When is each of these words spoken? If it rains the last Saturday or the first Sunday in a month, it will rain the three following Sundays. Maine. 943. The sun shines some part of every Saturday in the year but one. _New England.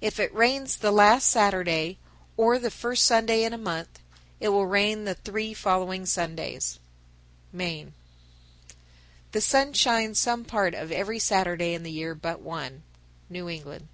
If 0.00 0.18
it 0.18 0.32
rains 0.34 0.76
the 0.78 0.90
last 0.90 1.28
Saturday 1.28 1.98
or 2.34 2.58
the 2.58 2.70
first 2.70 3.04
Sunday 3.04 3.44
in 3.44 3.52
a 3.52 3.58
month, 3.58 3.98
it 4.40 4.48
will 4.48 4.64
rain 4.64 5.04
the 5.04 5.16
three 5.16 5.52
following 5.52 6.06
Sundays. 6.06 6.78
Maine. 7.52 7.92
943. 9.28 9.28
The 9.32 9.40
sun 9.42 9.72
shines 9.74 10.18
some 10.18 10.46
part 10.46 10.72
of 10.74 10.90
every 10.90 11.18
Saturday 11.18 11.74
in 11.74 11.82
the 11.82 11.92
year 11.92 12.14
but 12.14 12.40
one. 12.40 12.84
_New 13.30 13.52
England. 13.52 13.88